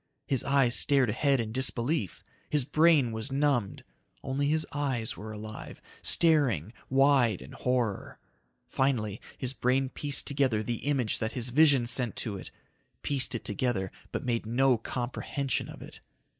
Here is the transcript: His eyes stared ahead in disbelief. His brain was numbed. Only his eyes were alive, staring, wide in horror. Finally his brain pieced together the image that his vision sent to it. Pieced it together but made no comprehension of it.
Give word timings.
His 0.25 0.43
eyes 0.43 0.75
stared 0.75 1.11
ahead 1.11 1.39
in 1.39 1.51
disbelief. 1.51 2.23
His 2.49 2.65
brain 2.65 3.11
was 3.11 3.31
numbed. 3.31 3.83
Only 4.23 4.47
his 4.47 4.65
eyes 4.71 5.15
were 5.15 5.31
alive, 5.31 5.79
staring, 6.01 6.73
wide 6.89 7.39
in 7.39 7.51
horror. 7.51 8.17
Finally 8.67 9.21
his 9.37 9.53
brain 9.53 9.89
pieced 9.89 10.25
together 10.25 10.63
the 10.63 10.85
image 10.87 11.19
that 11.19 11.33
his 11.33 11.49
vision 11.49 11.85
sent 11.85 12.15
to 12.15 12.35
it. 12.35 12.49
Pieced 13.03 13.35
it 13.35 13.45
together 13.45 13.91
but 14.11 14.25
made 14.25 14.47
no 14.47 14.75
comprehension 14.79 15.69
of 15.69 15.83
it. 15.83 15.99